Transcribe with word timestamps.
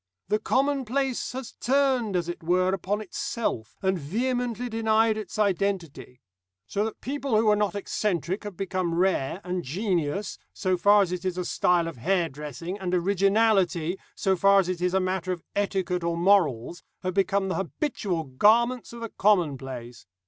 The 0.29 0.39
commonplace 0.39 1.33
has 1.33 1.51
turned, 1.59 2.15
as 2.15 2.27
it 2.27 2.41
were, 2.41 2.73
upon 2.73 3.01
itself, 3.01 3.77
and 3.83 3.99
vehemently 3.99 4.67
denied 4.67 5.15
its 5.15 5.37
identity. 5.37 6.21
So 6.65 6.83
that 6.85 7.01
people 7.01 7.35
who 7.37 7.45
were 7.45 7.55
not 7.55 7.75
eccentric 7.75 8.43
have 8.43 8.57
become 8.57 8.95
rare, 8.95 9.41
and 9.43 9.61
genius, 9.63 10.39
so 10.53 10.75
far 10.75 11.03
as 11.03 11.11
it 11.11 11.23
is 11.23 11.37
a 11.37 11.45
style 11.45 11.87
of 11.87 11.97
hairdressing, 11.97 12.79
and 12.79 12.95
originality, 12.95 13.99
so 14.15 14.35
far 14.35 14.59
as 14.59 14.69
it 14.69 14.81
is 14.81 14.95
a 14.95 14.99
matter 14.99 15.31
of 15.31 15.43
etiquette 15.55 16.03
or 16.03 16.17
morals, 16.17 16.81
have 17.03 17.13
become 17.13 17.47
the 17.47 17.53
habitual 17.53 18.23
garments 18.23 18.93
of 18.93 19.01
the 19.01 19.09
commonplace. 19.09 20.07